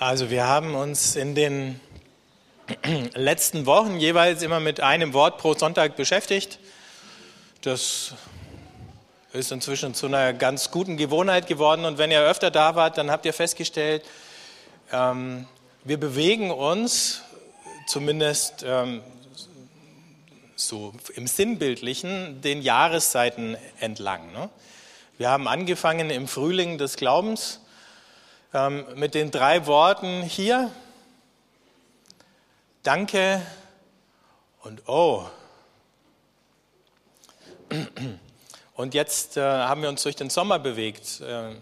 [0.00, 1.78] Also wir haben uns in den
[3.12, 6.58] letzten Wochen jeweils immer mit einem Wort pro Sonntag beschäftigt.
[7.60, 8.14] Das
[9.34, 11.84] ist inzwischen zu einer ganz guten Gewohnheit geworden.
[11.84, 14.02] Und wenn ihr öfter da wart, dann habt ihr festgestellt,
[14.90, 15.46] ähm,
[15.84, 17.20] wir bewegen uns
[17.86, 19.02] zumindest ähm,
[20.56, 24.32] so im Sinnbildlichen den Jahreszeiten entlang.
[24.32, 24.48] Ne?
[25.18, 27.60] Wir haben angefangen im Frühling des Glaubens
[28.52, 30.70] ähm, mit den drei Worten hier,
[32.82, 33.42] danke
[34.62, 35.26] und oh.
[38.74, 41.20] Und jetzt äh, haben wir uns durch den Sommer bewegt.
[41.20, 41.54] Äh,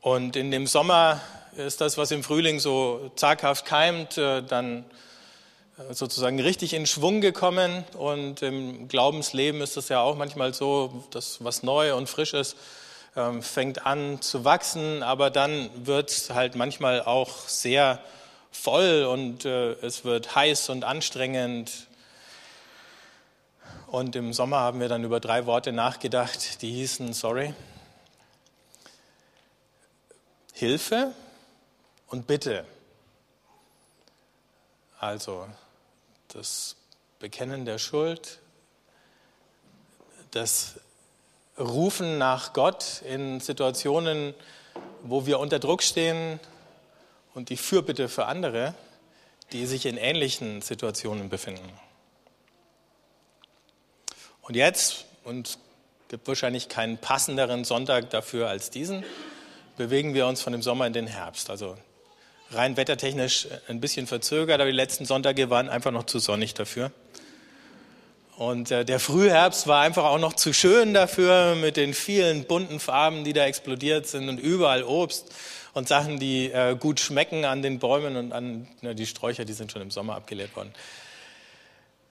[0.00, 1.20] und in dem Sommer
[1.56, 4.84] ist das, was im Frühling so zaghaft keimt, äh, dann
[5.78, 7.84] äh, sozusagen richtig in Schwung gekommen.
[7.98, 12.56] Und im Glaubensleben ist es ja auch manchmal so, dass was neu und frisch ist,
[13.16, 18.00] ähm, fängt an zu wachsen, aber dann wird es halt manchmal auch sehr
[18.52, 21.88] voll und äh, es wird heiß und anstrengend.
[23.86, 27.54] Und im Sommer haben wir dann über drei Worte nachgedacht, die hießen, sorry,
[30.52, 31.12] Hilfe
[32.08, 32.64] und Bitte.
[34.98, 35.46] Also
[36.28, 36.76] das
[37.18, 38.40] Bekennen der Schuld,
[40.32, 40.80] das
[41.58, 44.34] rufen nach Gott in Situationen,
[45.02, 46.40] wo wir unter Druck stehen
[47.34, 48.74] und die Fürbitte für andere,
[49.52, 51.70] die sich in ähnlichen Situationen befinden.
[54.42, 55.58] Und jetzt, und es
[56.08, 59.04] gibt wahrscheinlich keinen passenderen Sonntag dafür als diesen,
[59.76, 61.50] bewegen wir uns von dem Sommer in den Herbst.
[61.50, 61.76] Also
[62.50, 66.92] rein wettertechnisch ein bisschen verzögert, aber die letzten Sonntage waren einfach noch zu sonnig dafür.
[68.36, 72.80] Und äh, der Frühherbst war einfach auch noch zu schön dafür mit den vielen bunten
[72.80, 75.34] Farben, die da explodiert sind und überall Obst
[75.72, 79.54] und Sachen, die äh, gut schmecken an den Bäumen und an na, die Sträucher, die
[79.54, 80.74] sind schon im Sommer abgeleert worden.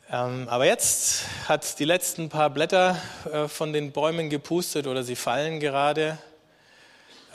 [0.09, 2.99] Ähm, aber jetzt hat die letzten paar Blätter
[3.32, 6.17] äh, von den Bäumen gepustet oder sie fallen gerade.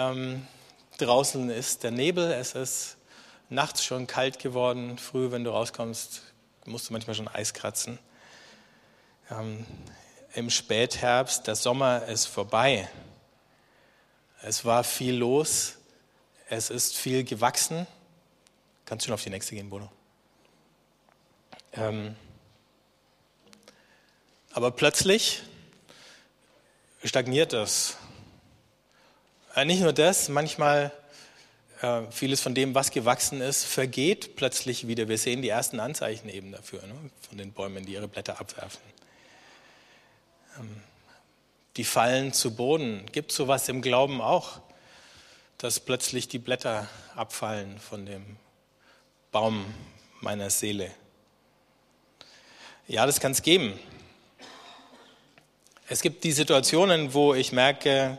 [0.00, 0.44] Ähm,
[0.98, 2.97] draußen ist der Nebel, es ist
[3.50, 4.98] nachts schon kalt geworden.
[4.98, 6.22] Früh, wenn du rauskommst,
[6.64, 8.00] musst du manchmal schon Eis kratzen
[9.30, 9.66] ähm,
[10.34, 12.88] im Spätherbst, der Sommer ist vorbei.
[14.42, 15.76] Es war viel los,
[16.48, 17.86] es ist viel gewachsen.
[18.84, 19.90] Kannst du schon auf die nächste gehen, Bono?
[21.72, 22.16] Ähm,
[24.52, 25.42] aber plötzlich
[27.04, 27.96] stagniert das.
[29.54, 30.92] Äh, nicht nur das, manchmal
[31.82, 35.08] äh, vieles von dem, was gewachsen ist, vergeht plötzlich wieder.
[35.08, 36.94] Wir sehen die ersten Anzeichen eben dafür, ne,
[37.28, 38.89] von den Bäumen, die ihre Blätter abwerfen.
[40.59, 40.83] Ähm,
[41.77, 43.06] die fallen zu Boden.
[43.12, 44.61] Gibt sowas im Glauben auch,
[45.59, 48.37] dass plötzlich die Blätter abfallen von dem
[49.31, 49.65] Baum
[50.21, 50.91] meiner Seele?
[52.88, 53.78] Ja, das kann es geben.
[55.88, 58.19] Es gibt die Situationen, wo ich merke,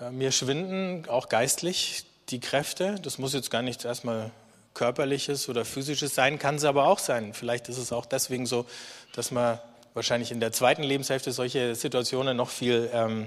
[0.00, 2.96] äh, mir schwinden auch geistlich die Kräfte.
[3.02, 4.30] Das muss jetzt gar nicht erstmal
[4.74, 7.34] körperliches oder physisches sein, kann es aber auch sein.
[7.34, 8.66] Vielleicht ist es auch deswegen so,
[9.12, 9.58] dass man
[9.98, 13.26] wahrscheinlich in der zweiten Lebenshälfte solche Situationen noch viel ähm,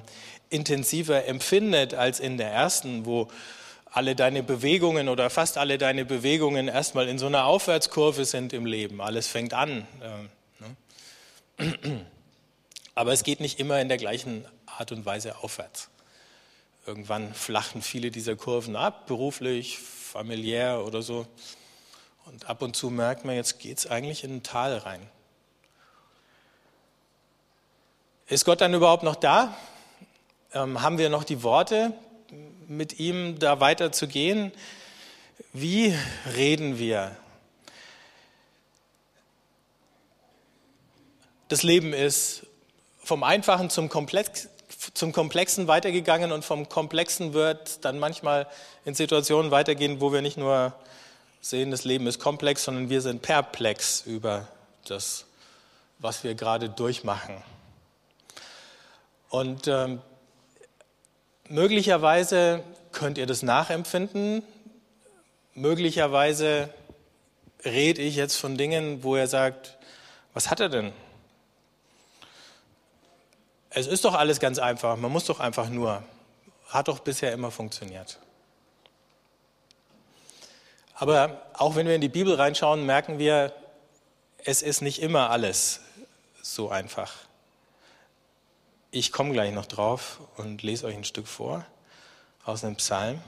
[0.49, 3.27] intensiver empfindet als in der ersten, wo
[3.91, 8.65] alle deine Bewegungen oder fast alle deine Bewegungen erstmal in so einer Aufwärtskurve sind im
[8.65, 9.01] Leben.
[9.01, 9.85] Alles fängt an.
[11.59, 11.77] Äh, ne?
[12.95, 15.89] Aber es geht nicht immer in der gleichen Art und Weise aufwärts.
[16.85, 21.27] Irgendwann flachen viele dieser Kurven ab, beruflich, familiär oder so.
[22.25, 25.01] Und ab und zu merkt man, jetzt geht es eigentlich in ein Tal rein.
[28.31, 29.53] Ist Gott dann überhaupt noch da?
[30.53, 31.91] Ähm, haben wir noch die Worte,
[32.65, 34.53] mit ihm da weiterzugehen?
[35.51, 35.93] Wie
[36.37, 37.13] reden wir?
[41.49, 42.43] Das Leben ist
[43.03, 44.47] vom Einfachen zum, Komplex,
[44.93, 48.47] zum Komplexen weitergegangen und vom Komplexen wird dann manchmal
[48.85, 50.73] in Situationen weitergehen, wo wir nicht nur
[51.41, 54.47] sehen, das Leben ist komplex, sondern wir sind perplex über
[54.87, 55.25] das,
[55.99, 57.43] was wir gerade durchmachen.
[59.31, 60.01] Und ähm,
[61.47, 64.43] möglicherweise könnt ihr das nachempfinden.
[65.53, 66.69] Möglicherweise
[67.63, 69.77] rede ich jetzt von Dingen, wo er sagt,
[70.33, 70.91] was hat er denn?
[73.69, 74.97] Es ist doch alles ganz einfach.
[74.97, 76.03] Man muss doch einfach nur.
[76.67, 78.19] Hat doch bisher immer funktioniert.
[80.95, 83.53] Aber auch wenn wir in die Bibel reinschauen, merken wir,
[84.43, 85.79] es ist nicht immer alles
[86.41, 87.13] so einfach.
[88.93, 91.65] Ich komme gleich noch drauf und lese euch ein Stück vor.
[92.43, 93.21] aus einem Psalm.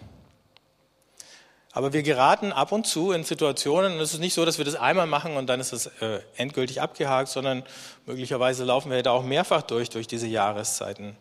[1.72, 4.66] Aber wir geraten ab und zu in Situationen, und es ist nicht so, dass wir
[4.66, 7.64] das einmal machen und dann ist es äh, endgültig abgehakt, sondern
[8.06, 11.16] möglicherweise laufen wir da auch mehrfach durch, durch diese Jahreszeiten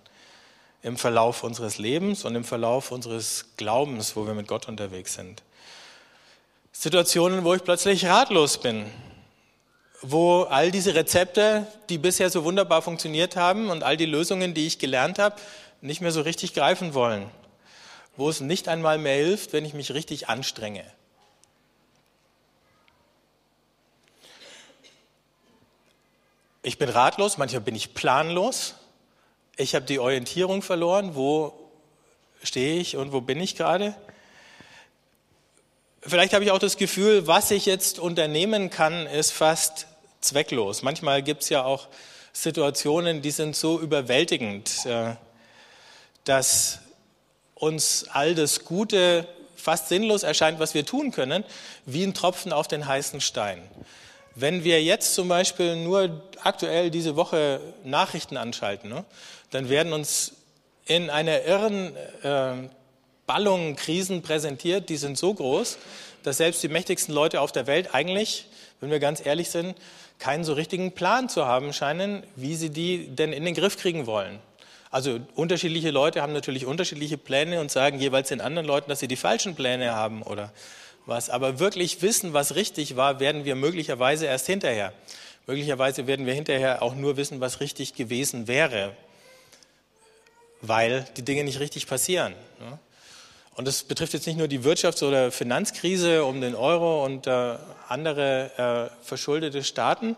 [0.82, 5.42] im Verlauf unseres Lebens und im Verlauf unseres Glaubens, wo wir mit Gott unterwegs sind.
[6.72, 8.86] Situationen, wo ich plötzlich ratlos bin,
[10.02, 14.66] wo all diese Rezepte, die bisher so wunderbar funktioniert haben und all die Lösungen, die
[14.66, 15.36] ich gelernt habe,
[15.80, 17.30] nicht mehr so richtig greifen wollen
[18.16, 20.84] wo es nicht einmal mehr hilft, wenn ich mich richtig anstrenge.
[26.62, 28.74] Ich bin ratlos, manchmal bin ich planlos.
[29.56, 31.52] Ich habe die Orientierung verloren, wo
[32.42, 33.96] stehe ich und wo bin ich gerade.
[36.02, 39.86] Vielleicht habe ich auch das Gefühl, was ich jetzt unternehmen kann, ist fast
[40.22, 40.82] zwecklos.
[40.82, 41.88] Manchmal gibt es ja auch
[42.32, 45.14] Situationen, die sind so überwältigend, äh,
[46.24, 46.78] dass
[47.54, 51.44] uns all das Gute fast sinnlos erscheint, was wir tun können,
[51.86, 53.62] wie ein Tropfen auf den heißen Stein.
[54.34, 59.04] Wenn wir jetzt zum Beispiel nur aktuell diese Woche Nachrichten anschalten, ne,
[59.50, 60.32] dann werden uns
[60.86, 62.68] in einer irren äh,
[63.26, 65.78] Ballung Krisen präsentiert, die sind so groß,
[66.22, 68.46] dass selbst die mächtigsten Leute auf der Welt eigentlich,
[68.80, 69.76] wenn wir ganz ehrlich sind,
[70.22, 74.06] keinen so richtigen Plan zu haben scheinen, wie sie die denn in den Griff kriegen
[74.06, 74.38] wollen.
[74.92, 79.08] Also unterschiedliche Leute haben natürlich unterschiedliche Pläne und sagen jeweils den anderen Leuten, dass sie
[79.08, 80.52] die falschen Pläne haben oder
[81.06, 81.28] was.
[81.28, 84.92] Aber wirklich wissen, was richtig war, werden wir möglicherweise erst hinterher.
[85.48, 88.94] Möglicherweise werden wir hinterher auch nur wissen, was richtig gewesen wäre,
[90.60, 92.34] weil die Dinge nicht richtig passieren.
[92.60, 92.78] Ne?
[93.54, 97.56] Und das betrifft jetzt nicht nur die Wirtschafts- oder Finanzkrise um den Euro und äh,
[97.88, 100.16] andere äh, verschuldete Staaten,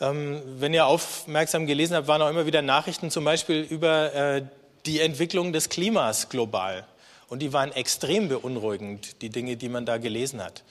[0.00, 4.42] ähm, wenn ihr aufmerksam gelesen habt, waren auch immer wieder Nachrichten zum Beispiel über äh,
[4.86, 6.86] die Entwicklung des Klimas global.
[7.28, 10.64] Und die waren extrem beunruhigend, die Dinge, die man da gelesen hat.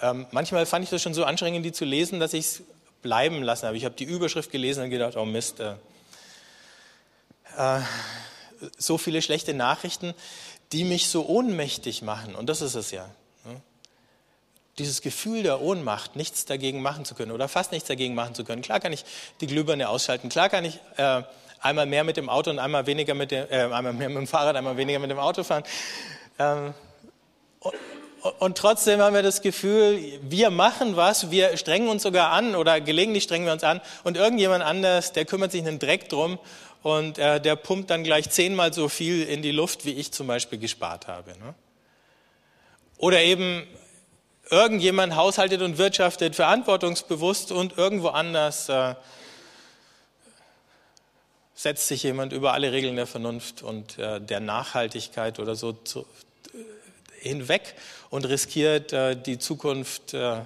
[0.00, 2.62] Ähm, manchmal fand ich das schon so anstrengend, die zu lesen, dass ich es
[3.02, 3.76] bleiben lassen habe.
[3.76, 5.72] Ich habe die Überschrift gelesen und gedacht, oh Mist, äh,
[7.58, 7.80] äh,
[8.78, 10.14] so viele schlechte Nachrichten,
[10.72, 12.34] die mich so ohnmächtig machen.
[12.34, 13.08] Und das ist es ja
[14.80, 18.44] dieses Gefühl der Ohnmacht, nichts dagegen machen zu können oder fast nichts dagegen machen zu
[18.44, 18.62] können.
[18.62, 19.04] Klar kann ich
[19.40, 21.22] die Glühbirne ausschalten, klar kann ich äh,
[21.60, 24.26] einmal mehr mit dem Auto und einmal weniger mit dem, äh, einmal mehr mit dem
[24.26, 25.64] Fahrrad, einmal weniger mit dem Auto fahren.
[26.38, 26.74] Ähm,
[27.60, 27.74] und,
[28.38, 32.80] und trotzdem haben wir das Gefühl, wir machen was, wir strengen uns sogar an oder
[32.80, 36.38] gelegentlich strengen wir uns an und irgendjemand anders, der kümmert sich einen Dreck drum
[36.82, 40.26] und äh, der pumpt dann gleich zehnmal so viel in die Luft, wie ich zum
[40.26, 41.32] Beispiel gespart habe.
[41.32, 41.54] Ne?
[42.96, 43.66] Oder eben
[44.50, 48.94] irgendjemand haushaltet und wirtschaftet verantwortungsbewusst und irgendwo anders äh,
[51.54, 56.00] setzt sich jemand über alle Regeln der Vernunft und äh, der Nachhaltigkeit oder so zu,
[56.00, 56.58] äh,
[57.20, 57.74] hinweg
[58.08, 60.40] und riskiert äh, die Zukunft äh,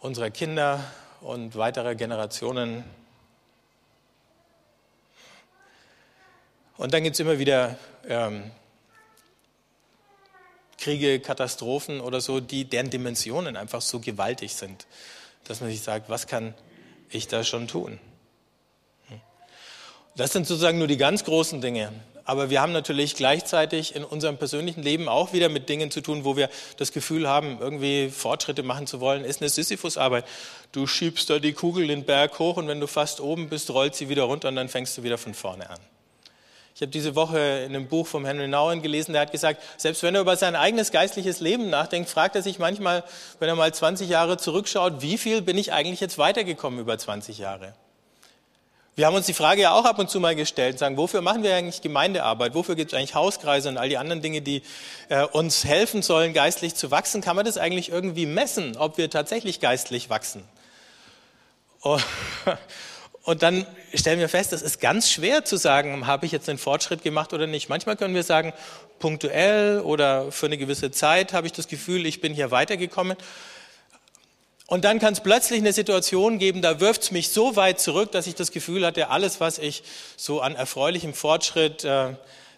[0.00, 0.82] unserer Kinder
[1.20, 2.84] und weiterer Generationen.
[6.76, 7.78] Und dann gibt es immer wieder
[8.08, 8.50] ähm,
[10.78, 14.86] Kriege, Katastrophen oder so, die, deren Dimensionen einfach so gewaltig sind,
[15.44, 16.54] dass man sich sagt, was kann
[17.10, 17.98] ich da schon tun?
[19.08, 19.20] Hm.
[20.16, 21.92] Das sind sozusagen nur die ganz großen Dinge.
[22.24, 26.24] Aber wir haben natürlich gleichzeitig in unserem persönlichen Leben auch wieder mit Dingen zu tun,
[26.24, 30.24] wo wir das Gefühl haben, irgendwie Fortschritte machen zu wollen, ist eine Sisyphusarbeit.
[30.72, 33.94] Du schiebst da die Kugel den Berg hoch und wenn du fast oben bist, rollt
[33.94, 35.78] sie wieder runter und dann fängst du wieder von vorne an.
[36.76, 40.02] Ich habe diese Woche in einem Buch von Henry Nouwen gelesen, der hat gesagt, selbst
[40.02, 43.02] wenn er über sein eigenes geistliches Leben nachdenkt, fragt er sich manchmal,
[43.38, 47.38] wenn er mal 20 Jahre zurückschaut, wie viel bin ich eigentlich jetzt weitergekommen über 20
[47.38, 47.72] Jahre?
[48.94, 51.42] Wir haben uns die Frage ja auch ab und zu mal gestellt, sagen, wofür machen
[51.42, 52.54] wir eigentlich Gemeindearbeit?
[52.54, 54.60] Wofür gibt es eigentlich Hauskreise und all die anderen Dinge, die
[55.08, 57.22] äh, uns helfen sollen, geistlich zu wachsen?
[57.22, 60.44] Kann man das eigentlich irgendwie messen, ob wir tatsächlich geistlich wachsen?
[61.82, 61.98] Oh,
[63.26, 66.58] und dann stellen wir fest, es ist ganz schwer zu sagen, habe ich jetzt einen
[66.58, 67.68] Fortschritt gemacht oder nicht.
[67.68, 68.52] Manchmal können wir sagen,
[69.00, 73.16] punktuell oder für eine gewisse Zeit habe ich das Gefühl, ich bin hier weitergekommen.
[74.68, 78.12] Und dann kann es plötzlich eine Situation geben, da wirft es mich so weit zurück,
[78.12, 79.82] dass ich das Gefühl hatte, alles, was ich
[80.16, 82.14] so an erfreulichem Fortschritt äh,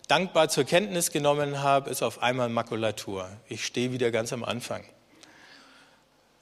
[0.07, 3.27] dankbar zur Kenntnis genommen habe, ist auf einmal Makulatur.
[3.49, 4.85] Ich stehe wieder ganz am Anfang.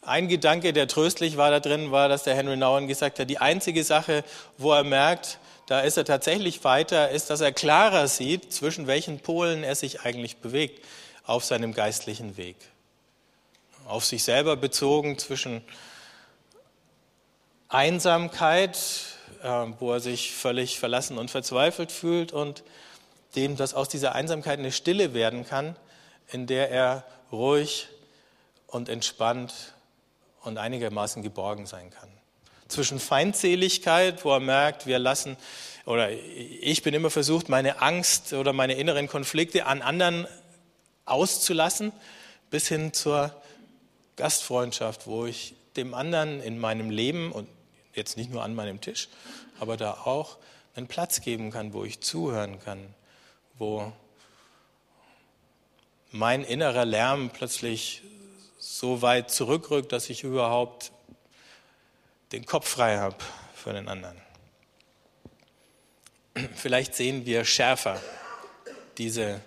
[0.06, 3.38] Ein Gedanke, der tröstlich war da drin, war, dass der Henry Nouwen gesagt hat, die
[3.38, 4.22] einzige Sache,
[4.56, 9.18] wo er merkt, da ist er tatsächlich weiter, ist, dass er klarer sieht, zwischen welchen
[9.18, 10.84] Polen er sich eigentlich bewegt
[11.24, 12.54] auf seinem geistlichen Weg.
[13.88, 15.60] Auf sich selber bezogen zwischen
[17.68, 18.78] Einsamkeit,
[19.42, 19.48] äh,
[19.80, 22.62] wo er sich völlig verlassen und verzweifelt fühlt und
[23.34, 25.74] dem, dass aus dieser Einsamkeit eine Stille werden kann,
[26.28, 27.88] in der er ruhig
[28.68, 29.74] und entspannt
[30.46, 32.08] und einigermaßen geborgen sein kann.
[32.68, 35.36] Zwischen Feindseligkeit, wo er merkt, wir lassen,
[35.84, 40.26] oder ich bin immer versucht, meine Angst oder meine inneren Konflikte an anderen
[41.04, 41.92] auszulassen,
[42.50, 43.34] bis hin zur
[44.16, 47.48] Gastfreundschaft, wo ich dem anderen in meinem Leben und
[47.94, 49.08] jetzt nicht nur an meinem Tisch,
[49.60, 50.38] aber da auch
[50.74, 52.94] einen Platz geben kann, wo ich zuhören kann,
[53.58, 53.92] wo
[56.10, 58.02] mein innerer Lärm plötzlich
[58.66, 60.90] so weit zurückrückt, dass ich überhaupt
[62.32, 63.16] den Kopf frei habe
[63.54, 64.20] für den anderen.
[66.54, 68.00] Vielleicht sehen wir schärfer
[68.98, 69.40] diese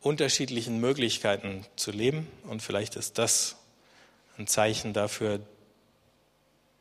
[0.00, 3.56] unterschiedlichen Möglichkeiten zu leben und vielleicht ist das
[4.38, 5.40] ein Zeichen dafür,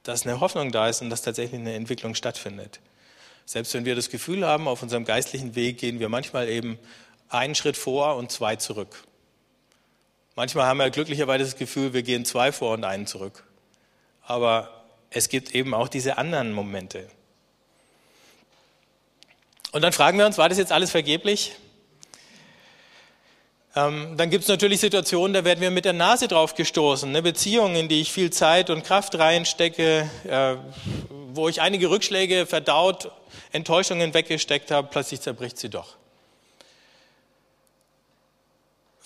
[0.04, 2.80] dass eine Hoffnung da ist und dass tatsächlich eine Entwicklung stattfindet.
[3.46, 6.77] Selbst wenn wir das Gefühl haben, auf unserem geistlichen Weg gehen wir manchmal eben
[7.27, 9.07] einen Schritt vor und zwei zurück.
[10.38, 13.44] Manchmal haben wir glücklicherweise das Gefühl, wir gehen zwei vor und einen zurück.
[14.22, 17.08] Aber es gibt eben auch diese anderen Momente.
[19.72, 21.53] Und dann fragen wir uns, war das jetzt alles vergeblich?
[23.75, 27.10] Ähm, dann gibt es natürlich Situationen, da werden wir mit der Nase drauf gestoßen.
[27.10, 30.56] Eine Beziehung, in die ich viel Zeit und Kraft reinstecke, äh,
[31.34, 33.10] wo ich einige Rückschläge verdaut,
[33.53, 35.98] Enttäuschungen weggesteckt habe, plötzlich zerbricht sie doch.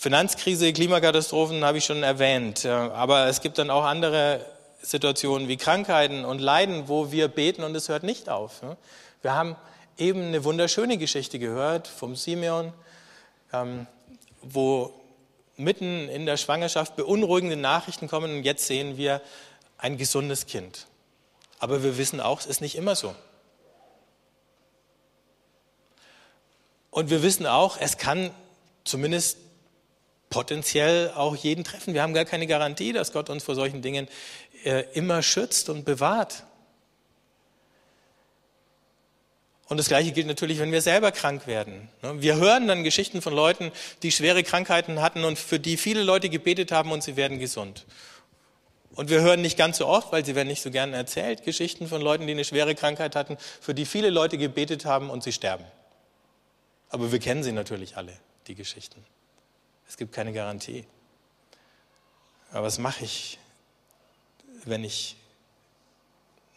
[0.01, 4.43] Finanzkrise, Klimakatastrophen habe ich schon erwähnt, aber es gibt dann auch andere
[4.81, 8.63] Situationen wie Krankheiten und Leiden, wo wir beten und es hört nicht auf.
[9.21, 9.55] Wir haben
[9.99, 12.73] eben eine wunderschöne Geschichte gehört vom Simeon,
[13.53, 13.85] ähm,
[14.41, 14.91] wo
[15.55, 19.21] mitten in der Schwangerschaft beunruhigende Nachrichten kommen und jetzt sehen wir
[19.77, 20.87] ein gesundes Kind.
[21.59, 23.13] Aber wir wissen auch, es ist nicht immer so.
[26.89, 28.31] Und wir wissen auch, es kann
[28.83, 29.37] zumindest
[30.31, 31.93] potenziell auch jeden treffen.
[31.93, 34.07] Wir haben gar keine Garantie, dass Gott uns vor solchen Dingen
[34.63, 36.43] äh, immer schützt und bewahrt.
[39.67, 41.87] Und das Gleiche gilt natürlich, wenn wir selber krank werden.
[42.01, 42.21] Ne?
[42.21, 43.71] Wir hören dann Geschichten von Leuten,
[44.03, 47.85] die schwere Krankheiten hatten und für die viele Leute gebetet haben und sie werden gesund.
[48.95, 51.87] Und wir hören nicht ganz so oft, weil sie werden nicht so gerne erzählt, Geschichten
[51.87, 55.31] von Leuten, die eine schwere Krankheit hatten, für die viele Leute gebetet haben und sie
[55.31, 55.63] sterben.
[56.89, 58.13] Aber wir kennen sie natürlich alle,
[58.47, 59.05] die Geschichten.
[59.91, 60.85] Es gibt keine Garantie.
[62.51, 63.39] Aber was mache ich,
[64.63, 65.17] wenn ich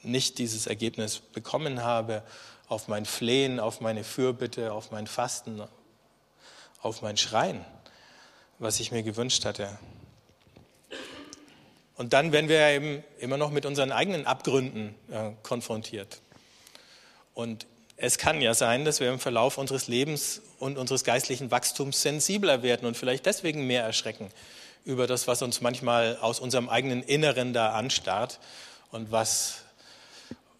[0.04, 2.22] nicht dieses Ergebnis bekommen habe
[2.68, 5.60] auf mein Flehen, auf meine Fürbitte, auf mein Fasten,
[6.80, 7.64] auf mein Schreien,
[8.60, 9.80] was ich mir gewünscht hatte.
[11.96, 16.20] Und dann werden wir eben immer noch mit unseren eigenen Abgründen äh, konfrontiert.
[17.34, 22.02] Und es kann ja sein, dass wir im Verlauf unseres Lebens und unseres geistlichen Wachstums
[22.02, 24.30] sensibler werden und vielleicht deswegen mehr erschrecken
[24.84, 28.40] über das, was uns manchmal aus unserem eigenen Inneren da anstarrt
[28.90, 29.62] und was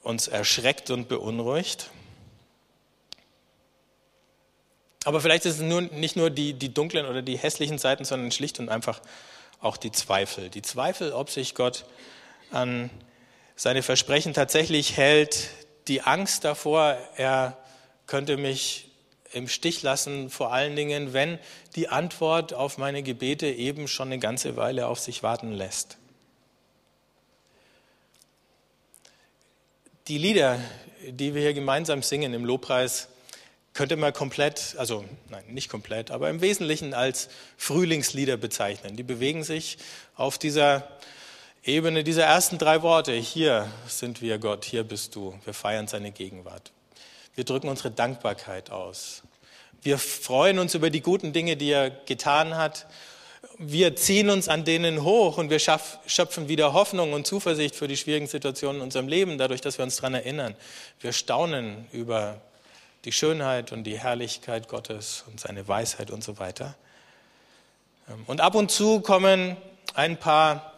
[0.03, 1.91] uns erschreckt und beunruhigt.
[5.05, 8.31] Aber vielleicht ist es nur, nicht nur die, die dunklen oder die hässlichen Seiten, sondern
[8.31, 9.03] schlicht und einfach
[9.61, 10.49] auch die Zweifel.
[10.49, 11.85] Die Zweifel, ob sich Gott
[12.51, 12.91] an
[13.57, 15.51] seine Versprechen tatsächlich hält,
[15.89, 17.57] die Angst davor, er
[18.07, 18.91] könnte mich
[19.33, 21.39] im Stich lassen, vor allen Dingen, wenn
[21.75, 25.99] die Antwort auf meine Gebete eben schon eine ganze Weile auf sich warten lässt.
[30.09, 30.61] Die Lieder,
[31.09, 33.09] die wir hier gemeinsam singen im Lobpreis,
[33.73, 38.97] könnte man komplett, also nein, nicht komplett, aber im Wesentlichen als Frühlingslieder bezeichnen.
[38.97, 39.79] Die bewegen sich
[40.15, 40.89] auf dieser
[41.67, 43.13] Ebene dieser ersten drei Worte.
[43.13, 45.35] Hier sind wir Gott, hier bist du.
[45.47, 46.73] Wir feiern seine Gegenwart.
[47.35, 49.23] Wir drücken unsere Dankbarkeit aus.
[49.81, 52.87] Wir freuen uns über die guten Dinge, die er getan hat.
[53.57, 57.97] Wir ziehen uns an denen hoch und wir schöpfen wieder Hoffnung und Zuversicht für die
[57.97, 60.55] schwierigen Situationen in unserem Leben, dadurch, dass wir uns daran erinnern.
[61.01, 62.43] Wir staunen über
[63.07, 66.75] die Schönheit und die Herrlichkeit Gottes und seine Weisheit und so weiter.
[68.27, 69.57] Und ab und zu kommen
[69.95, 70.74] ein paar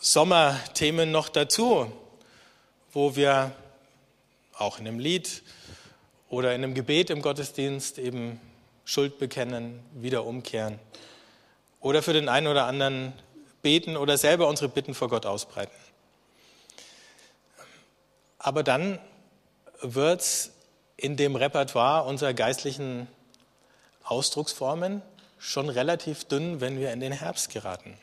[0.00, 1.90] Sommerthemen noch dazu,
[2.92, 3.52] wo wir
[4.56, 5.42] auch in einem Lied
[6.28, 8.40] oder in einem Gebet im Gottesdienst eben
[8.84, 10.78] Schuld bekennen, wieder umkehren
[11.80, 13.12] oder für den einen oder anderen
[13.62, 15.76] beten oder selber unsere Bitten vor Gott ausbreiten.
[18.38, 18.98] Aber dann
[19.80, 20.52] wird es
[20.96, 23.08] in dem Repertoire unserer geistlichen
[24.04, 25.02] Ausdrucksformen
[25.38, 27.96] schon relativ dünn, wenn wir in den Herbst geraten.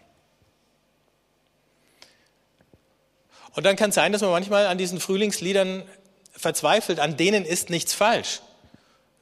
[3.55, 5.83] Und dann kann es sein, dass man manchmal an diesen Frühlingsliedern
[6.31, 8.41] verzweifelt, an denen ist nichts falsch.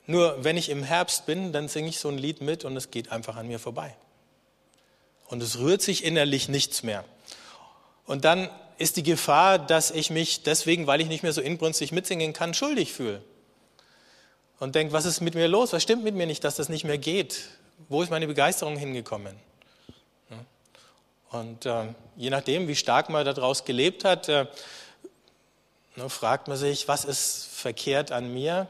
[0.06, 2.92] Nur wenn ich im Herbst bin, dann singe ich so ein Lied mit und es
[2.92, 3.96] geht einfach an mir vorbei.
[5.28, 7.06] Und es rührt sich innerlich nichts mehr.
[8.06, 11.92] Und dann ist die Gefahr, dass ich mich deswegen, weil ich nicht mehr so inbrünstig
[11.92, 13.22] mitsingen kann, schuldig fühle.
[14.60, 15.74] Und denke, was ist mit mir los?
[15.74, 17.42] Was stimmt mit mir nicht, dass das nicht mehr geht?
[17.88, 19.36] Wo ist meine Begeisterung hingekommen?
[21.34, 21.86] Und äh,
[22.16, 24.46] je nachdem, wie stark man daraus gelebt hat, äh,
[25.96, 28.68] ne, fragt man sich, was ist verkehrt an mir?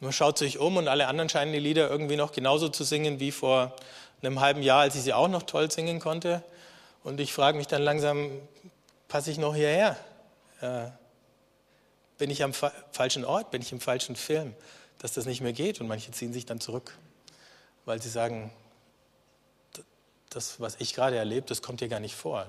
[0.00, 3.20] Man schaut sich um und alle anderen scheinen die Lieder irgendwie noch genauso zu singen
[3.20, 3.76] wie vor
[4.22, 6.42] einem halben Jahr, als ich sie auch noch toll singen konnte.
[7.04, 8.32] Und ich frage mich dann langsam,
[9.06, 9.96] passe ich noch hierher?
[10.60, 10.86] Äh,
[12.18, 13.52] bin ich am fa falschen Ort?
[13.52, 14.56] Bin ich im falschen Film?
[14.98, 16.92] Dass das nicht mehr geht und manche ziehen sich dann zurück,
[17.84, 18.50] weil sie sagen,
[20.30, 22.46] das, was ich gerade erlebe, das kommt hier gar nicht vor.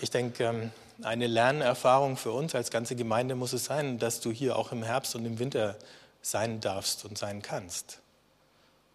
[0.00, 0.72] Ich denke, ähm,
[1.02, 4.82] eine Lernerfahrung für uns als ganze Gemeinde muss es sein, dass du hier auch im
[4.82, 5.76] Herbst und im Winter
[6.22, 8.00] sein darfst und sein kannst.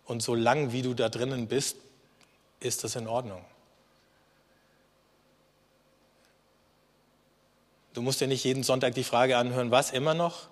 [0.05, 1.77] Und so lang wie du da drinnen bist,
[2.59, 3.43] ist das in Ordnung.
[7.93, 10.47] Du musst dir nicht jeden Sonntag die Frage anhören, was immer noch?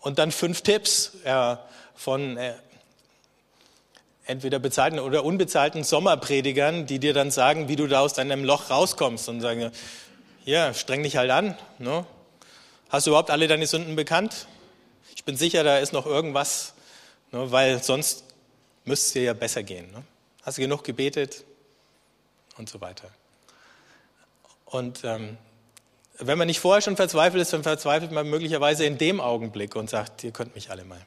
[0.00, 1.56] Und dann fünf Tipps äh,
[1.94, 2.38] von
[4.26, 8.70] entweder bezahlten oder unbezahlten Sommerpredigern, die dir dann sagen, wie du da aus deinem Loch
[8.70, 9.70] rauskommst und sagen,
[10.44, 11.56] ja, streng dich halt an.
[11.78, 12.04] Ne?
[12.88, 14.46] Hast du überhaupt alle deine Sünden bekannt?
[15.14, 16.74] Ich bin sicher, da ist noch irgendwas,
[17.32, 18.24] ne, weil sonst
[18.84, 19.90] müsste es dir ja besser gehen.
[19.92, 20.02] Ne?
[20.42, 21.44] Hast du genug gebetet?
[22.56, 23.10] Und so weiter.
[24.64, 25.36] Und ähm,
[26.18, 29.90] wenn man nicht vorher schon verzweifelt ist, dann verzweifelt man möglicherweise in dem Augenblick und
[29.90, 31.04] sagt, ihr könnt mich alle mal.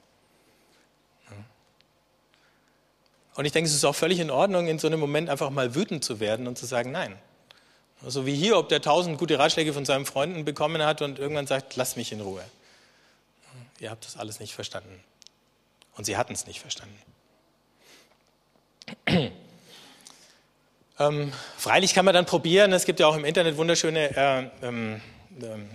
[3.35, 5.75] Und ich denke, es ist auch völlig in Ordnung, in so einem Moment einfach mal
[5.75, 7.17] wütend zu werden und zu sagen, nein.
[8.01, 11.19] So also wie hier, ob der tausend gute Ratschläge von seinen Freunden bekommen hat und
[11.19, 12.43] irgendwann sagt, lass mich in Ruhe.
[13.79, 15.03] Ihr habt das alles nicht verstanden.
[15.95, 16.97] Und sie hatten es nicht verstanden.
[20.99, 25.01] ähm, freilich kann man dann probieren, es gibt ja auch im Internet wunderschöne äh, ähm,
[25.41, 25.69] ähm,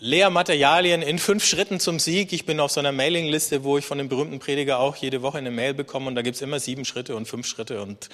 [0.00, 2.32] Lehrmaterialien in fünf Schritten zum Sieg.
[2.32, 5.38] Ich bin auf so einer Mailingliste, wo ich von dem berühmten Prediger auch jede Woche
[5.38, 8.08] eine Mail bekomme und da gibt es immer sieben Schritte und fünf Schritte und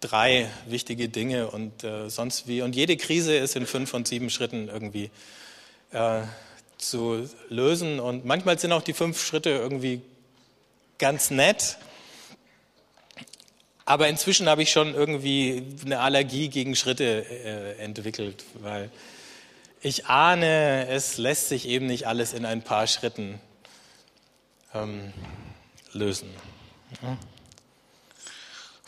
[0.00, 2.62] drei wichtige Dinge und äh, sonst wie.
[2.62, 5.10] Und jede Krise ist in fünf und sieben Schritten irgendwie
[5.92, 6.22] äh,
[6.78, 8.00] zu lösen.
[8.00, 10.00] Und manchmal sind auch die fünf Schritte irgendwie
[10.98, 11.76] ganz nett.
[13.84, 18.90] Aber inzwischen habe ich schon irgendwie eine Allergie gegen Schritte äh, entwickelt, weil
[19.80, 23.40] ich ahne, es lässt sich eben nicht alles in ein paar Schritten
[24.74, 25.12] ähm,
[25.92, 26.28] lösen.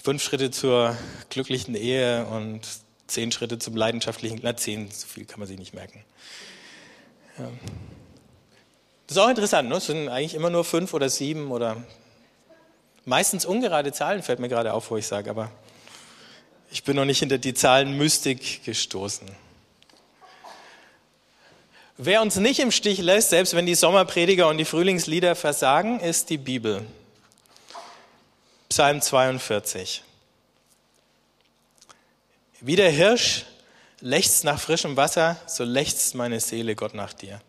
[0.03, 0.96] Fünf Schritte zur
[1.31, 2.62] glücklichen Ehe und
[3.07, 6.05] zehn Schritte zum leidenschaftlichen, na zehn, so viel kann man sich nicht merken.
[9.07, 9.77] Das ist auch interessant, ne?
[9.77, 11.83] es sind eigentlich immer nur fünf oder sieben oder
[13.05, 15.51] meistens ungerade Zahlen, fällt mir gerade auf, wo ich sage, aber
[16.70, 19.29] ich bin noch nicht hinter die Zahlenmystik gestoßen.
[22.00, 26.30] Wer uns nicht im Stich lässt, selbst wenn die Sommerprediger und die Frühlingslieder versagen, ist
[26.30, 26.87] die Bibel.
[28.68, 30.04] Psalm 42.
[32.61, 33.46] Wie der Hirsch
[33.98, 37.40] lechzt nach frischem Wasser, so lechzt meine Seele Gott nach dir.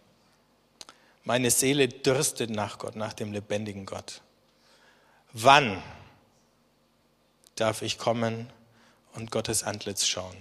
[1.25, 4.21] Meine Seele dürstet nach Gott, nach dem lebendigen Gott.
[5.31, 5.83] Wann
[7.55, 8.49] darf ich kommen
[9.13, 10.37] und Gottes Antlitz schauen?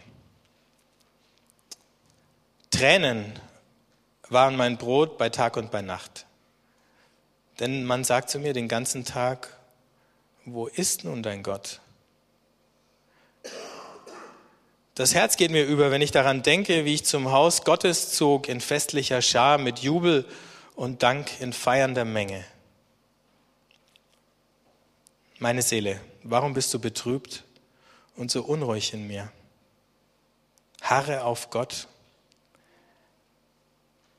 [2.71, 3.38] Tränen
[4.31, 6.27] waren mein Brot bei Tag und bei Nacht.
[7.61, 9.57] Denn man sagt zu mir den ganzen Tag,
[10.45, 11.81] wo ist nun dein Gott?
[14.95, 18.49] Das Herz geht mir über, wenn ich daran denke, wie ich zum Haus Gottes zog
[18.49, 20.25] in festlicher Schar mit Jubel
[20.75, 22.45] und Dank in feiernder Menge.
[25.38, 27.45] Meine Seele, warum bist du betrübt
[28.17, 29.31] und so unruhig in mir?
[30.83, 31.87] Harre auf Gott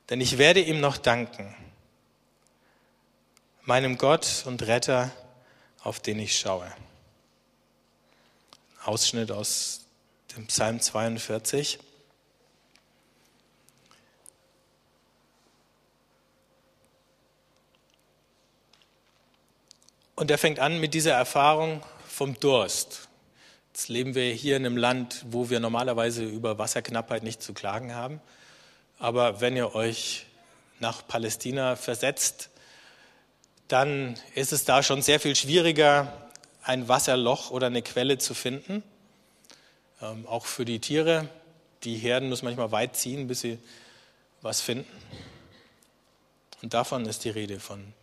[0.10, 1.56] denn ich werde ihm noch danken,
[3.64, 5.12] meinem Gott und Retter,
[5.82, 6.72] auf den ich schaue.
[8.84, 9.86] Ausschnitt aus
[10.36, 11.80] dem Psalm 42.
[20.16, 23.08] Und er fängt an mit dieser Erfahrung vom Durst.
[23.72, 27.94] Jetzt leben wir hier in einem Land, wo wir normalerweise über Wasserknappheit nicht zu klagen
[27.94, 28.20] haben.
[29.00, 30.26] Aber wenn ihr euch
[30.80, 32.50] nach Palästina versetzt,
[33.70, 36.30] dann ist es da schon sehr viel schwieriger,
[36.64, 38.84] ein Wasserloch oder eine Quelle zu finden.
[40.02, 41.30] Ähm, auch für die Tiere.
[41.84, 43.58] Die Herden müssen manchmal weit ziehen, bis sie
[44.42, 44.90] was finden.
[46.62, 47.94] Und davon ist die Rede von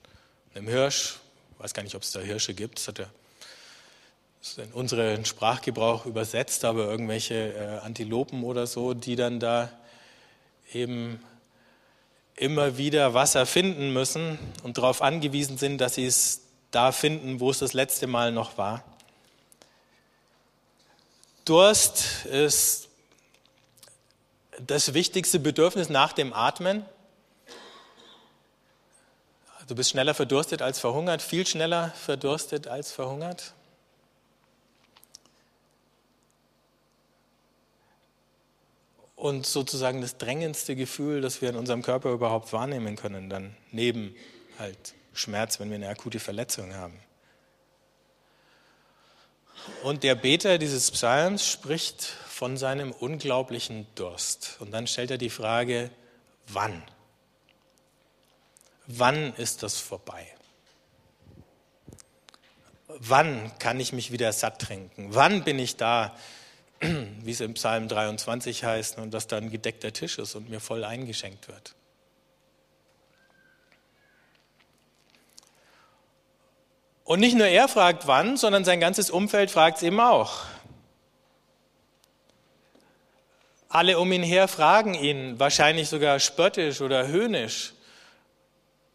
[0.54, 1.16] einem Hirsch.
[1.52, 2.78] Ich weiß gar nicht, ob es da Hirsche gibt.
[2.78, 3.10] Das hat er
[4.64, 9.70] in unseren Sprachgebrauch übersetzt, aber irgendwelche äh, Antilopen oder so, die dann da
[10.72, 11.20] eben
[12.36, 17.50] immer wieder Wasser finden müssen und darauf angewiesen sind, dass sie es da finden, wo
[17.50, 18.84] es das letzte Mal noch war.
[21.44, 22.88] Durst ist
[24.58, 26.84] das wichtigste Bedürfnis nach dem Atmen.
[29.66, 33.54] Du bist schneller verdurstet als verhungert, viel schneller verdurstet als verhungert.
[39.26, 44.14] Und sozusagen das drängendste Gefühl, das wir in unserem Körper überhaupt wahrnehmen können, dann neben
[44.56, 46.98] halt Schmerz, wenn wir eine akute Verletzung haben.
[49.82, 54.58] Und der Beter dieses Psalms spricht von seinem unglaublichen Durst.
[54.60, 55.90] Und dann stellt er die Frage,
[56.46, 56.84] wann?
[58.86, 60.24] Wann ist das vorbei?
[62.86, 65.08] Wann kann ich mich wieder satt trinken?
[65.14, 66.16] Wann bin ich da,
[66.80, 70.60] wie es im Psalm 23 heißt, und dass da ein gedeckter Tisch ist und mir
[70.60, 71.74] voll eingeschenkt wird.
[77.04, 80.42] Und nicht nur er fragt wann, sondern sein ganzes Umfeld fragt es eben auch.
[83.68, 87.74] Alle um ihn her fragen ihn, wahrscheinlich sogar spöttisch oder höhnisch,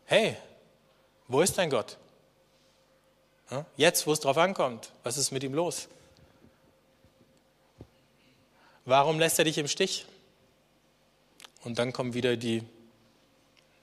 [0.06, 0.36] hey,
[1.28, 1.98] wo ist dein Gott?
[3.76, 5.88] Jetzt, wo es drauf ankommt, was ist mit ihm los?
[8.86, 10.06] Warum lässt er dich im Stich?
[11.64, 12.64] Und dann kommen wieder die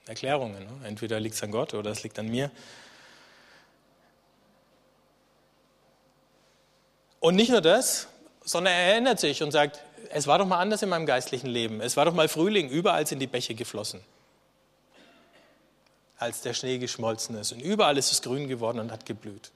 [0.07, 0.63] Erklärungen.
[0.63, 0.87] Ne?
[0.87, 2.51] Entweder liegt es an Gott oder es liegt an mir.
[7.19, 8.07] Und nicht nur das,
[8.43, 11.81] sondern er erinnert sich und sagt, es war doch mal anders in meinem geistlichen Leben.
[11.81, 14.01] Es war doch mal Frühling, überall sind die Bäche geflossen,
[16.17, 17.51] als der Schnee geschmolzen ist.
[17.51, 19.51] Und überall ist es grün geworden und hat geblüht.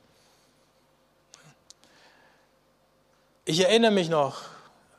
[3.45, 4.41] Ich erinnere mich noch,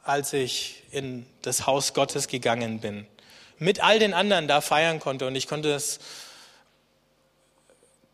[0.05, 3.07] als ich in das Haus Gottes gegangen bin.
[3.59, 5.99] Mit all den anderen da feiern konnte und ich konnte es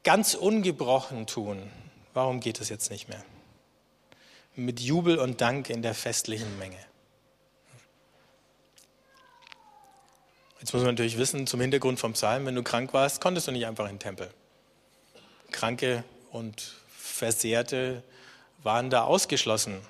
[0.05, 1.71] ganz ungebrochen tun.
[2.15, 3.23] Warum geht es jetzt nicht mehr?
[4.55, 6.79] Mit Jubel und Dank in der festlichen Menge.
[10.61, 13.53] Jetzt muss man natürlich wissen, zum Hintergrund vom Psalm, wenn du krank warst, konntest du
[13.53, 14.31] nicht einfach in den Tempel.
[15.51, 18.03] Kranke und Versehrte
[18.63, 19.81] waren da ausgeschlossen.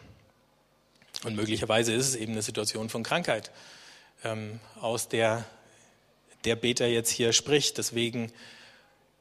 [1.24, 3.50] Und möglicherweise ist es eben eine Situation von Krankheit,
[4.24, 5.44] ähm, aus der
[6.44, 7.78] der Beter jetzt hier spricht.
[7.78, 8.32] Deswegen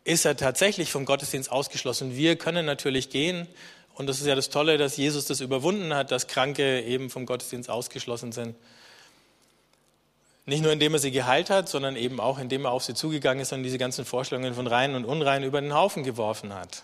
[0.04, 2.16] ist er tatsächlich vom Gottesdienst ausgeschlossen.
[2.16, 3.48] Wir können natürlich gehen.
[3.94, 7.26] Und das ist ja das Tolle, dass Jesus das überwunden hat, dass Kranke eben vom
[7.26, 8.56] Gottesdienst ausgeschlossen sind.
[10.46, 13.42] Nicht nur indem er sie geheilt hat, sondern eben auch indem er auf sie zugegangen
[13.42, 16.84] ist und diese ganzen Vorstellungen von rein und unrein über den Haufen geworfen hat.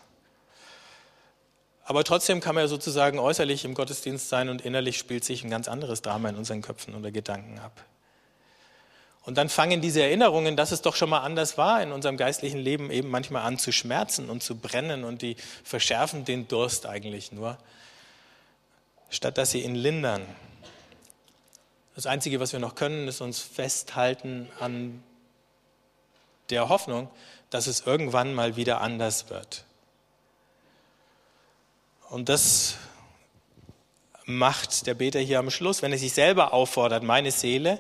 [1.86, 5.52] Aber trotzdem kann man ja sozusagen äußerlich im Gottesdienst sein und innerlich spielt sich ein
[5.52, 7.84] ganz anderes Drama in unseren Köpfen oder Gedanken ab.
[9.24, 12.60] Und dann fangen diese Erinnerungen, dass es doch schon mal anders war in unserem geistlichen
[12.60, 17.32] Leben, eben manchmal an zu schmerzen und zu brennen und die verschärfen den Durst eigentlich
[17.32, 17.58] nur,
[19.10, 20.26] statt dass sie ihn lindern.
[21.96, 25.04] Das Einzige, was wir noch können, ist uns festhalten an
[26.50, 27.10] der Hoffnung,
[27.52, 29.65] dass es irgendwann mal wieder anders wird.
[32.16, 32.78] Und das
[34.24, 37.78] macht der Beter hier am Schluss, wenn er sich selber auffordert, meine Seele,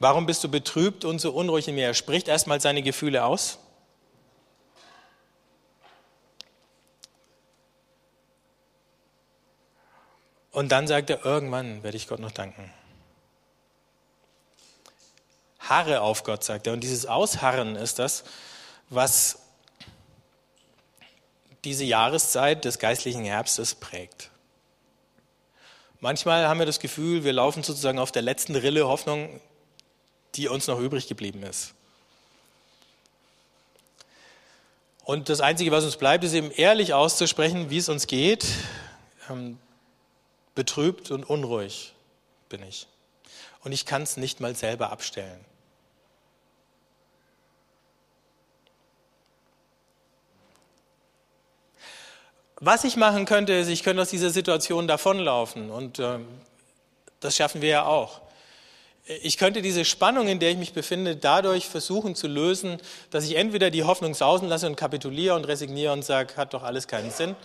[0.00, 1.86] warum bist du betrübt und so unruhig in mir?
[1.86, 3.58] Er spricht erstmal seine Gefühle aus.
[10.52, 12.70] Und dann sagt er, irgendwann werde ich Gott noch danken.
[15.58, 16.74] Harre auf Gott, sagt er.
[16.74, 18.24] Und dieses Ausharren ist das,
[18.90, 19.45] was
[21.66, 24.30] diese Jahreszeit des geistlichen Herbstes prägt.
[25.98, 29.40] Manchmal haben wir das Gefühl, wir laufen sozusagen auf der letzten Rille Hoffnung,
[30.36, 31.74] die uns noch übrig geblieben ist.
[35.04, 38.46] Und das Einzige, was uns bleibt, ist eben ehrlich auszusprechen, wie es uns geht.
[39.28, 39.58] Ähm,
[40.54, 41.94] betrübt und unruhig
[42.48, 42.86] bin ich.
[43.64, 45.44] Und ich kann es nicht mal selber abstellen.
[52.58, 56.18] Was ich machen könnte, ist, ich könnte aus dieser Situation davonlaufen und äh,
[57.20, 58.22] das schaffen wir ja auch.
[59.22, 62.78] Ich könnte diese Spannung, in der ich mich befinde, dadurch versuchen zu lösen,
[63.10, 66.64] dass ich entweder die Hoffnung sausen lasse und kapituliere und resigniere und sage, hat doch
[66.64, 67.36] alles keinen Sinn.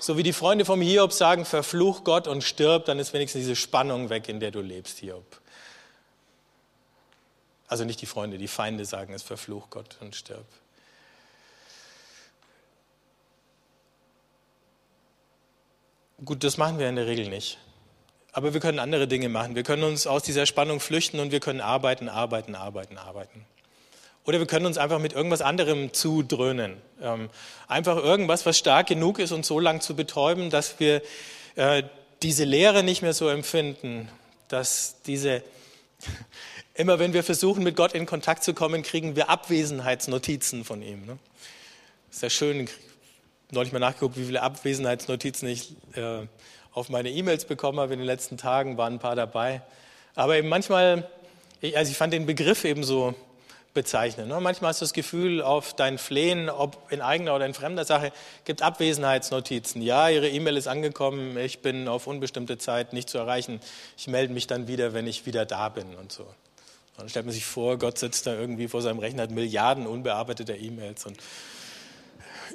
[0.00, 3.56] So wie die Freunde vom Hiob sagen, verfluch Gott und stirb, dann ist wenigstens diese
[3.56, 5.24] Spannung weg, in der du lebst, Hiob.
[7.68, 10.46] Also nicht die Freunde, die Feinde sagen es, verfluch Gott und stirb.
[16.24, 17.58] Gut, das machen wir in der Regel nicht.
[18.32, 19.54] Aber wir können andere Dinge machen.
[19.54, 23.44] Wir können uns aus dieser Spannung flüchten und wir können arbeiten, arbeiten, arbeiten, arbeiten.
[24.24, 26.78] Oder wir können uns einfach mit irgendwas anderem zudröhnen.
[27.02, 27.28] Ähm,
[27.68, 31.02] einfach irgendwas, was stark genug ist, uns so lang zu betäuben, dass wir
[31.56, 31.82] äh,
[32.22, 34.08] diese Leere nicht mehr so empfinden,
[34.48, 35.42] dass diese,
[36.74, 41.04] immer wenn wir versuchen, mit Gott in Kontakt zu kommen, kriegen wir Abwesenheitsnotizen von ihm.
[41.04, 41.18] Ne?
[42.10, 42.66] Ist ja schön,
[43.54, 46.26] neulich mal nachgeguckt, wie viele Abwesenheitsnotizen ich äh,
[46.72, 49.62] auf meine E-Mails bekommen habe in den letzten Tagen, waren ein paar dabei.
[50.14, 51.08] Aber eben manchmal,
[51.74, 53.14] also ich fand den Begriff eben so
[53.74, 54.28] bezeichnend.
[54.28, 54.40] Ne?
[54.40, 58.12] Manchmal hast du das Gefühl, auf dein Flehen, ob in eigener oder in fremder Sache,
[58.44, 59.82] gibt Abwesenheitsnotizen.
[59.82, 63.60] Ja, Ihre E-Mail ist angekommen, ich bin auf unbestimmte Zeit nicht zu erreichen.
[63.98, 66.26] Ich melde mich dann wieder, wenn ich wieder da bin und so.
[66.96, 70.56] Dann stellt man sich vor, Gott sitzt da irgendwie vor seinem Rechner, hat Milliarden unbearbeiteter
[70.56, 71.18] E-Mails und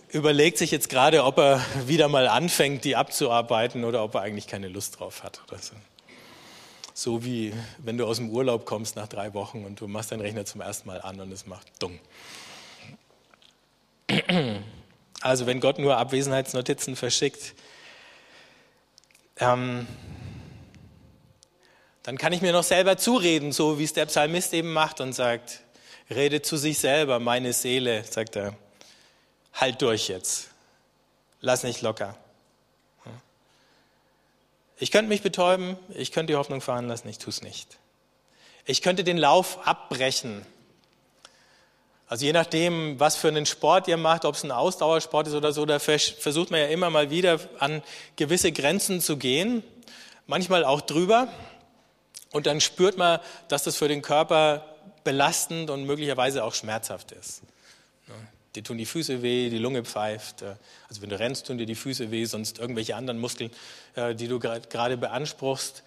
[0.10, 4.48] überlegt sich jetzt gerade, ob er wieder mal anfängt, die abzuarbeiten oder ob er eigentlich
[4.48, 5.42] keine Lust drauf hat.
[5.48, 5.74] Oder so.
[6.94, 10.22] so wie wenn du aus dem Urlaub kommst nach drei Wochen und du machst deinen
[10.22, 12.00] Rechner zum ersten Mal an und es macht dumm.
[15.22, 17.54] Also wenn Gott nur Abwesenheitsnotizen verschickt,
[19.38, 19.86] ähm,
[22.04, 25.14] dann kann ich mir noch selber zureden, so wie es der Psalmist eben macht und
[25.14, 25.62] sagt,
[26.10, 28.56] rede zu sich selber, meine Seele, sagt er
[29.60, 30.50] halt durch jetzt.
[31.42, 32.16] Lass nicht locker.
[34.82, 37.78] Ich könnte mich betäuben, ich könnte die Hoffnung fahren lassen, ich tue es nicht.
[38.66, 40.46] Ich könnte den Lauf abbrechen.
[42.08, 45.52] Also je nachdem, was für einen Sport ihr macht, ob es ein Ausdauersport ist oder
[45.52, 47.84] so, da versucht man ja immer mal wieder an
[48.16, 49.64] gewisse Grenzen zu gehen,
[50.26, 51.28] manchmal auch drüber.
[52.32, 54.66] Und dann spürt man, dass das für den Körper
[55.04, 57.42] belastend und möglicherweise auch schmerzhaft ist.
[58.56, 60.42] Dir tun die Füße weh, die Lunge pfeift.
[60.42, 60.56] Äh,
[60.88, 63.52] also wenn du rennst, tun dir die Füße weh, sonst irgendwelche anderen Muskeln,
[63.96, 65.84] äh, die du gerade beanspruchst.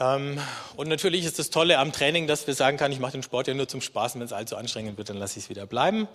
[0.00, 0.40] Ähm,
[0.76, 3.48] und natürlich ist das Tolle am Training, dass wir sagen können, ich mache den Sport
[3.48, 6.06] ja nur zum Spaß, wenn es allzu anstrengend wird, dann lasse ich es wieder bleiben.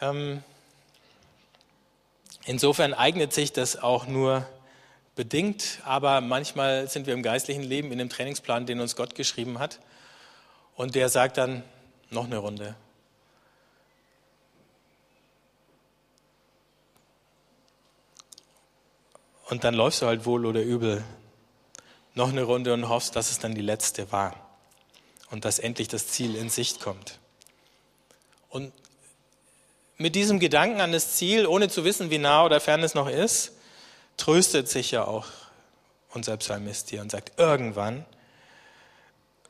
[0.00, 0.42] Ähm,
[2.44, 4.46] insofern eignet sich das auch nur
[5.16, 9.58] bedingt, aber manchmal sind wir im geistlichen Leben in dem Trainingsplan, den uns Gott geschrieben
[9.58, 9.80] hat.
[10.76, 11.64] Und der sagt dann,
[12.10, 12.76] noch eine Runde,
[19.48, 21.04] Und dann läufst du halt wohl oder übel
[22.14, 24.34] noch eine Runde und hoffst, dass es dann die letzte war
[25.30, 27.18] und dass endlich das Ziel in Sicht kommt.
[28.48, 28.72] Und
[29.98, 33.08] mit diesem Gedanken an das Ziel, ohne zu wissen, wie nah oder fern es noch
[33.08, 33.52] ist,
[34.16, 35.26] tröstet sich ja auch
[36.10, 38.04] unser Psalmist hier und sagt, irgendwann,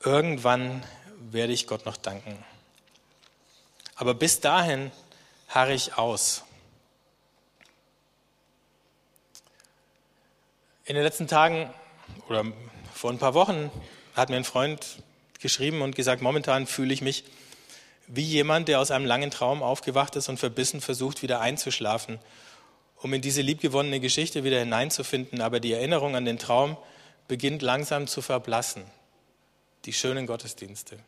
[0.05, 0.83] irgendwann
[1.19, 2.45] werde ich Gott noch danken.
[3.95, 4.93] Aber bis dahin
[5.49, 6.43] harre ich aus.
[10.89, 11.69] In den letzten Tagen
[12.29, 12.45] oder
[12.95, 13.73] vor ein paar Wochen
[14.15, 15.03] hat mir ein Freund
[15.41, 17.25] geschrieben und gesagt, momentan fühle ich mich
[18.07, 22.21] wie jemand, der aus einem langen Traum aufgewacht ist und verbissen versucht, wieder einzuschlafen,
[22.99, 25.41] um in diese liebgewonnene Geschichte wieder hineinzufinden.
[25.41, 26.77] Aber die Erinnerung an den Traum
[27.27, 28.85] beginnt langsam zu verblassen.
[29.87, 31.01] Die schönen Gottesdienste.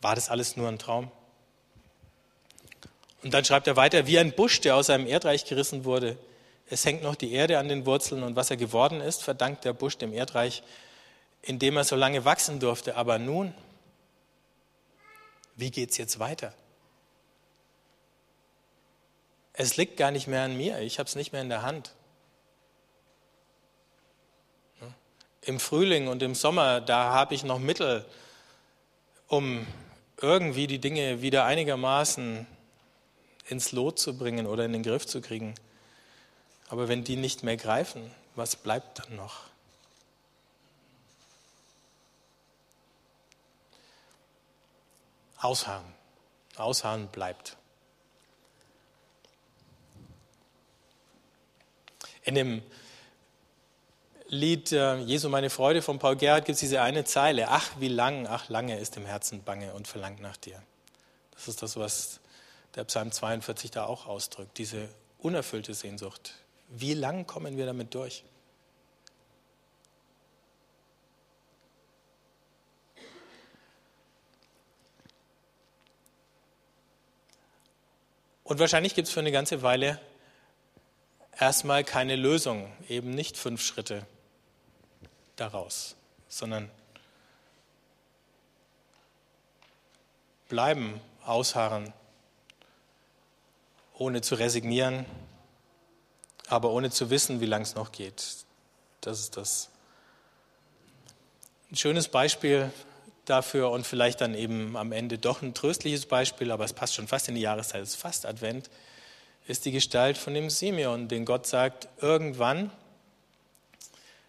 [0.00, 1.12] War das alles nur ein Traum?
[3.22, 6.18] Und dann schreibt er weiter, wie ein Busch, der aus einem Erdreich gerissen wurde,
[6.72, 9.74] es hängt noch die Erde an den Wurzeln und was er geworden ist, verdankt der
[9.74, 10.62] Busch dem Erdreich,
[11.42, 12.96] in dem er so lange wachsen durfte.
[12.96, 13.52] Aber nun,
[15.54, 16.54] wie geht es jetzt weiter?
[19.52, 21.94] Es liegt gar nicht mehr an mir, ich habe es nicht mehr in der Hand.
[25.42, 28.06] Im Frühling und im Sommer, da habe ich noch Mittel,
[29.28, 29.66] um
[30.22, 32.46] irgendwie die Dinge wieder einigermaßen
[33.48, 35.54] ins Lot zu bringen oder in den Griff zu kriegen.
[36.72, 39.40] Aber wenn die nicht mehr greifen, was bleibt dann noch?
[45.36, 45.84] Ausharren.
[46.56, 47.58] Ausharren bleibt.
[52.22, 52.62] In dem
[54.28, 57.88] Lied äh, Jesu meine Freude von Paul Gerhardt gibt es diese eine Zeile, ach wie
[57.88, 60.62] lang, ach lange ist im Herzen bange und verlangt nach dir.
[61.32, 62.20] Das ist das, was
[62.76, 66.41] der Psalm 42 da auch ausdrückt, diese unerfüllte Sehnsucht,
[66.74, 68.24] wie lang kommen wir damit durch?
[78.44, 80.00] Und wahrscheinlich gibt es für eine ganze Weile
[81.38, 84.06] erstmal keine Lösung, eben nicht fünf Schritte
[85.36, 85.96] daraus,
[86.28, 86.70] sondern
[90.48, 91.92] bleiben, ausharren,
[93.94, 95.06] ohne zu resignieren,
[96.48, 98.22] aber ohne zu wissen, wie lang es noch geht.
[99.00, 99.68] Das ist das.
[101.70, 102.70] Ein schönes Beispiel
[103.24, 107.08] dafür und vielleicht dann eben am Ende doch ein tröstliches Beispiel, aber es passt schon
[107.08, 108.68] fast in die Jahreszeit, es ist fast Advent,
[109.46, 112.70] ist die Gestalt von dem Simeon, den Gott sagt, irgendwann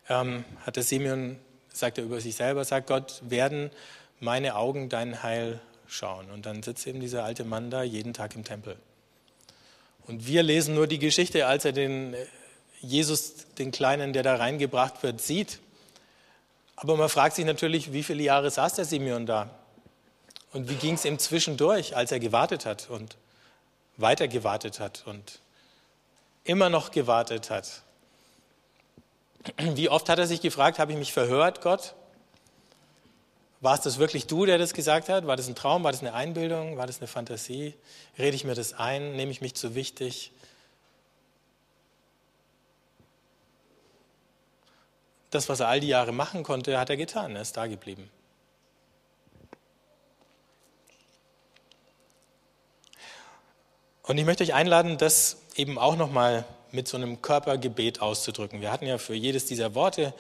[0.10, 1.39] ähm, hat der Simeon,
[1.71, 3.71] sagt er über sich selber, sagt Gott, werden
[4.19, 6.32] meine Augen dein Heil schauen.
[6.32, 8.78] Und dann sitzt eben dieser alte Mann da jeden Tag im Tempel.
[10.08, 12.26] Und wir lesen nur die Geschichte, als er den äh,
[12.82, 15.60] Jesus, den Kleinen, der da reingebracht wird, sieht.
[16.76, 19.50] Aber man fragt sich natürlich, wie viele Jahre saß der Simeon da?
[20.52, 23.16] Und wie ging es ihm zwischendurch, als er gewartet hat und
[23.96, 25.39] weiter gewartet hat und
[26.44, 27.84] immer noch gewartet hat?
[29.58, 31.96] Wie oft hat er sich gefragt, habe ich mich verhört, Gott?
[33.63, 35.26] War es das wirklich du, der das gesagt hat?
[35.26, 35.86] War das ein Traum?
[35.86, 36.76] War das eine Einbildung?
[36.76, 37.73] War das eine Fantasie?
[38.19, 39.15] Rede ich mir das ein?
[39.15, 40.34] Nehme ich mich zu wichtig?
[45.30, 47.38] Das, was er all die Jahre machen konnte, hat er getan.
[47.38, 48.12] Er ist da geblieben.
[54.02, 58.60] Und ich möchte euch einladen, das eben auch nochmal mit so einem Körpergebet auszudrücken.
[58.60, 60.13] Wir hatten ja für jedes dieser Worte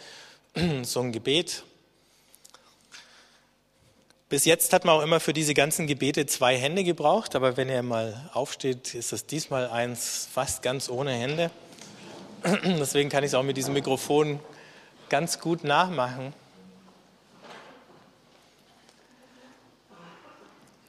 [0.83, 1.65] so ein Gebet.
[4.29, 7.69] Bis jetzt hat man auch immer für diese ganzen Gebete zwei Hände gebraucht, aber wenn
[7.69, 11.51] ihr mal aufsteht, ist das diesmal eins fast ganz ohne Hände.
[12.63, 14.39] Deswegen kann ich es auch mit diesem Mikrofon
[15.09, 16.33] ganz gut nachmachen.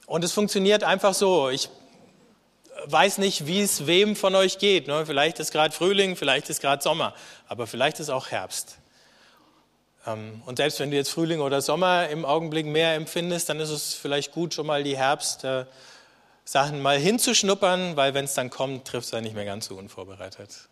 [0.07, 1.51] Und es funktioniert einfach so.
[1.51, 1.69] Ich
[2.87, 4.87] weiß nicht, wie es wem von euch geht.
[4.87, 5.05] Ne?
[5.07, 7.15] Vielleicht ist gerade Frühling, vielleicht ist gerade Sommer,
[7.49, 8.79] aber vielleicht ist auch Herbst.
[10.07, 13.71] Ähm, und selbst wenn du jetzt Frühling oder Sommer im Augenblick mehr empfindest, dann ist
[13.71, 15.67] es vielleicht gut, schon mal die Herbstsachen
[16.81, 20.69] mal hinzuschnuppern, weil wenn es dann kommt, trifft es dann nicht mehr ganz so unvorbereitet.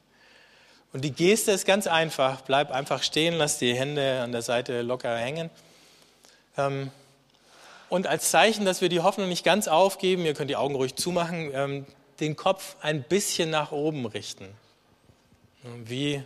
[0.93, 2.43] Und die Geste ist ganz einfach.
[2.43, 5.51] Bleib einfach stehen, lass die Hände an der Seite locker hängen.
[6.59, 6.91] Ähm,
[7.89, 10.95] und als Zeichen, dass wir die Hoffnung nicht ganz aufgeben, ihr könnt die Augen ruhig
[10.95, 11.87] zumachen, ähm,
[12.21, 14.49] den Kopf ein bisschen nach oben richten.
[15.85, 16.23] Wie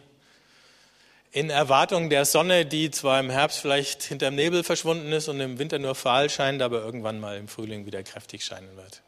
[1.36, 5.58] in Erwartung der Sonne, die zwar im Herbst vielleicht hinterm Nebel verschwunden ist und im
[5.58, 9.02] Winter nur fahl scheint, aber irgendwann mal im Frühling wieder kräftig scheinen wird.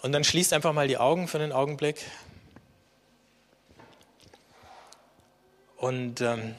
[0.00, 2.04] Und dann schließt einfach mal die Augen für einen Augenblick.
[5.82, 6.54] und ähm,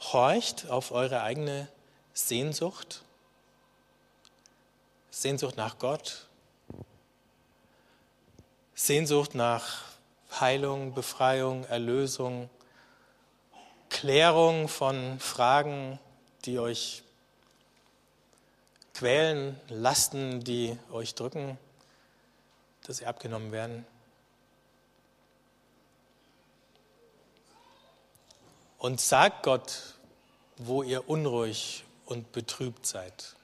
[0.00, 1.68] horcht auf eure eigene
[2.12, 3.04] Sehnsucht,
[5.12, 6.26] Sehnsucht nach Gott,
[8.74, 9.89] Sehnsucht nach
[10.38, 12.50] Heilung, Befreiung, Erlösung,
[13.88, 15.98] Klärung von Fragen,
[16.44, 17.02] die euch
[18.94, 21.58] quälen, Lasten, die euch drücken,
[22.86, 23.84] dass sie abgenommen werden.
[28.80, 29.94] und sagt Gott,
[30.56, 33.36] wo ihr unruhig und betrübt seid.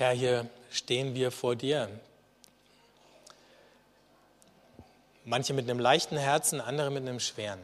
[0.00, 1.90] Herr, hier stehen wir vor dir.
[5.26, 7.60] Manche mit einem leichten Herzen, andere mit einem schweren.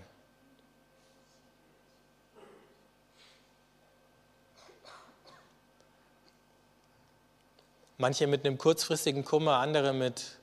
[7.96, 10.38] Manche mit einem kurzfristigen Kummer, andere mit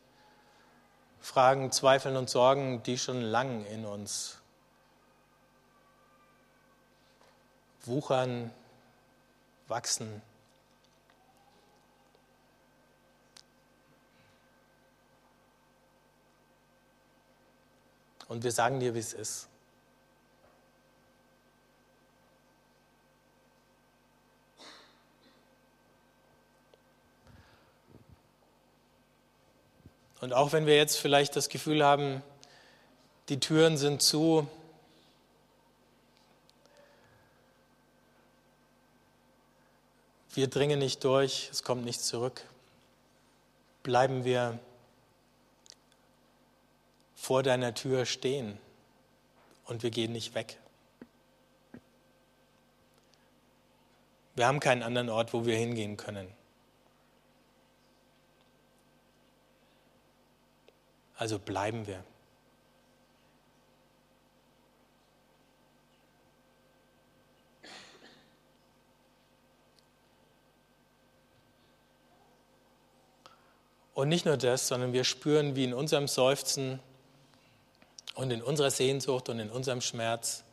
[1.22, 4.40] Fragen, Zweifeln und Sorgen, die schon lang in uns
[7.84, 8.50] wuchern,
[9.68, 10.24] wachsen.
[18.34, 19.48] Und wir sagen dir, wie es ist.
[30.20, 32.24] Und auch wenn wir jetzt vielleicht das Gefühl haben,
[33.30, 34.48] die Türen sind zu,
[40.34, 42.44] wir dringen nicht durch, es kommt nichts zurück,
[43.84, 44.58] bleiben wir
[47.24, 48.58] vor deiner Tür stehen
[49.64, 50.60] und wir gehen nicht weg.
[54.36, 56.28] Wir haben keinen anderen Ort, wo wir hingehen können.
[61.16, 62.04] Also bleiben wir.
[73.94, 76.82] Und nicht nur das, sondern wir spüren, wie in unserem Seufzen
[78.14, 80.44] und in unserer Sehnsucht und in unserem Schmerz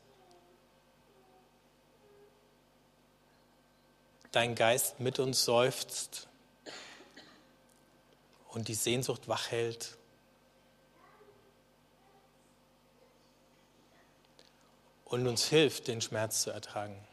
[4.32, 6.28] dein Geist mit uns seufzt
[8.50, 9.96] und die Sehnsucht wach hält.
[15.04, 17.04] Und uns hilft, den Schmerz zu ertragen.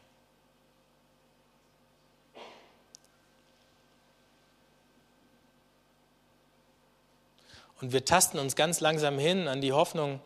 [7.82, 10.20] Und wir tasten uns ganz langsam hin an die Hoffnung,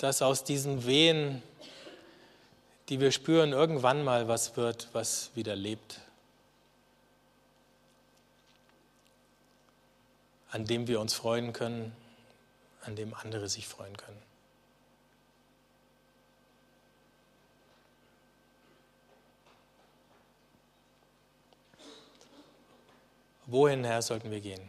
[0.00, 1.42] dass aus diesen Wehen,
[2.88, 6.00] die wir spüren, irgendwann mal was wird, was wieder lebt.
[10.50, 11.94] An dem wir uns freuen können,
[12.80, 14.22] an dem andere sich freuen können.
[23.44, 24.66] Wohin, Herr, sollten wir gehen?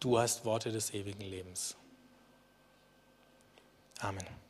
[0.00, 1.76] Du hast Worte des ewigen Lebens.
[4.04, 4.43] Amen.